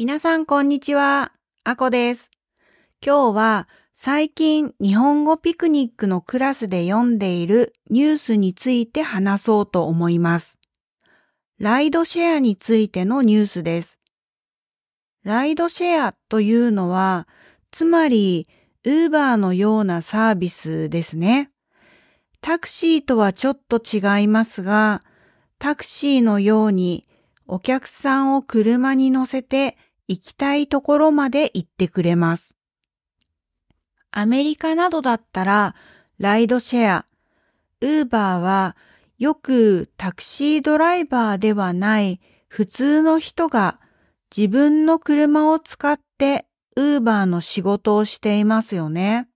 [0.00, 1.30] 皆さんこんにちは。
[1.62, 2.30] あこです。
[3.04, 10.58] 今日は最近日本語ピクニックのクラスで読んでいるニュースについて話そうと思います。
[11.58, 13.98] ライドシェアについてのニュースです。
[15.22, 17.28] ライドシェアというのは、
[17.70, 18.48] つまり、
[18.84, 21.50] ウーバーのようなサービスですね。
[22.40, 25.02] タクシーとはちょっと違いますが、
[25.58, 27.04] タクシーのように
[27.46, 29.76] お客さんを車に乗せて
[30.10, 32.56] 行きたいところまで行ってくれます。
[34.10, 35.76] アメリカなどだったら、
[36.18, 37.06] ライドシェア、
[37.80, 38.76] ウーバーは
[39.18, 43.78] よくタクシードライバーではない普通の人が
[44.36, 49.28] 自分の車を使ってウーバーの仕事をしていますよね。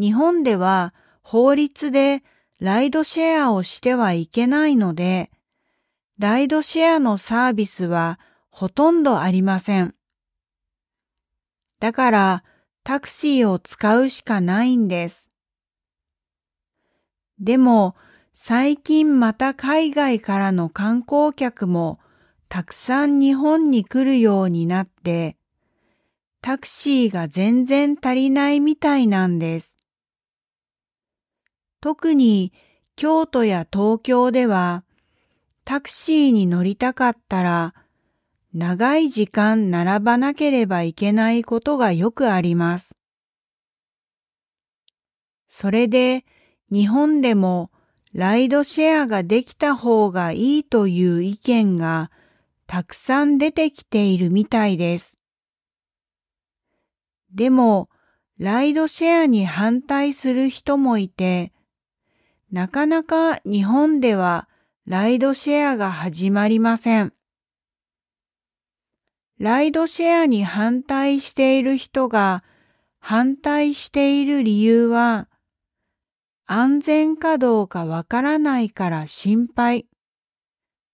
[0.00, 2.24] 日本では法律で
[2.58, 5.30] ライドシェアをしてはいけないので、
[6.18, 8.18] ライドシェアのサービスは
[8.50, 9.94] ほとんどありません。
[11.78, 12.44] だから
[12.84, 15.28] タクシーを使うしかないんです。
[17.38, 17.96] でも
[18.32, 21.98] 最近また海外からの観光客も
[22.48, 25.36] たくさん日本に来るようになって、
[26.42, 29.76] タクシーが全然足りないみたいなんです。
[31.80, 32.52] 特に
[32.96, 34.84] 京都や東京では
[35.64, 37.74] タクシーに乗りたかったら
[38.52, 42.96] 長い時間並ばなければいけないことがよくあります。
[45.48, 46.24] それで
[46.70, 47.70] 日本でも
[48.12, 52.10] ライドシェアができた方がいいという意見が
[52.66, 55.18] たくさん出てきているみたいです。
[57.32, 57.88] でも、
[58.38, 61.52] ライドシェアに反対する人もいて、
[62.50, 64.48] なかなか日本では
[64.86, 67.12] ライドシェアが始まりません。
[69.40, 72.44] ライドシェアに反対している人が
[72.98, 75.30] 反対している理由は、
[76.44, 79.86] 安全かどうかわからないから心配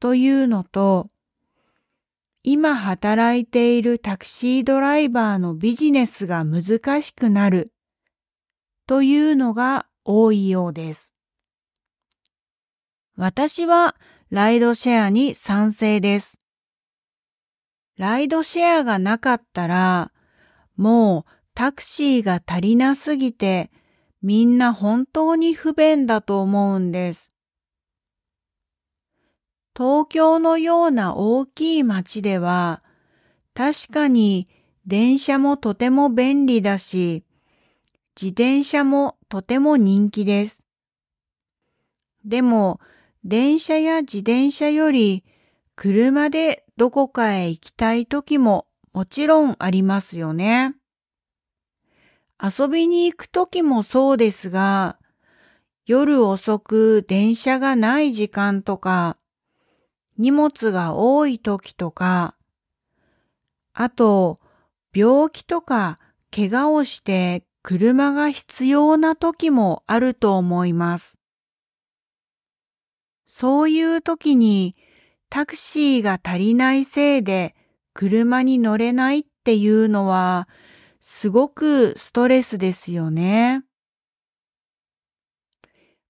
[0.00, 1.08] というのと、
[2.42, 7.74] 今働いているタクシードライバーのビジネスが難しくなる
[8.86, 11.14] というのが多いようです。
[13.16, 13.96] 私は
[14.30, 16.38] ライドシェアに賛成です。
[18.00, 20.10] ライドシェアがなかったら、
[20.74, 23.70] もうタクシーが足りなすぎて、
[24.22, 27.28] みんな本当に不便だと思うんです。
[29.76, 32.82] 東京のような大きい街では、
[33.52, 34.48] 確かに
[34.86, 37.26] 電車もとても便利だし、
[38.18, 40.64] 自転車もとても人気です。
[42.24, 42.80] でも、
[43.24, 45.22] 電車や自転車より
[45.82, 50.74] 車でどこかへ行きたい時ももちろんありますよね。
[52.38, 54.98] 遊びに行く時もそうですが、
[55.86, 59.16] 夜遅く電車がない時間とか、
[60.18, 62.34] 荷物が多い時とか、
[63.72, 64.36] あと、
[64.94, 65.98] 病気とか
[66.30, 71.18] 怪我をして車が必要な時もあると思います。
[73.26, 74.76] そういう時に
[75.30, 77.54] タクシーが足りないせいで
[77.94, 80.48] 車に乗れないっていうのは
[81.00, 83.64] すごくストレスですよね。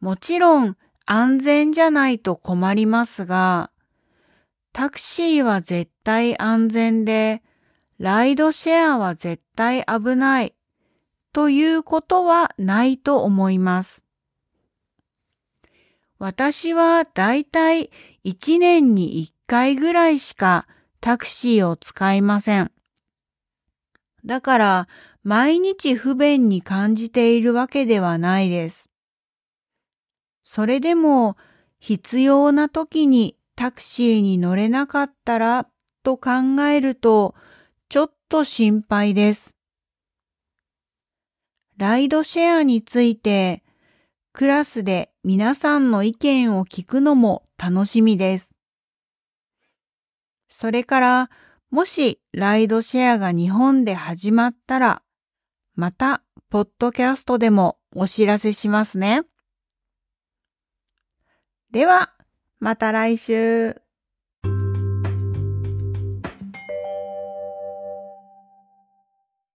[0.00, 0.76] もちろん
[1.06, 3.70] 安全じゃないと困りますが、
[4.72, 7.42] タクシーは絶対安全で、
[7.98, 10.54] ライドシェアは絶対危ない
[11.32, 14.03] ということはないと思います。
[16.18, 17.90] 私はだいたい
[18.24, 20.66] 1年に1回ぐらいしか
[21.00, 22.70] タクシーを使いません。
[24.24, 24.88] だから
[25.22, 28.88] 毎日不便に感じているわけではないです。
[30.42, 31.36] それでも
[31.78, 35.68] 必要な時にタクシーに乗れなかったら
[36.02, 36.30] と考
[36.68, 37.34] えると
[37.88, 39.56] ちょっと心配です。
[41.76, 43.62] ライドシェアについて
[44.32, 48.54] クラスで皆さんの意見を聞くのも楽しみです。
[50.50, 51.30] それから、
[51.70, 55.02] もしライドシェアが日本で始まったら、
[55.74, 59.22] また、ポッドキャストでもお知らせしますね。
[61.70, 62.12] では、
[62.60, 63.83] また来週。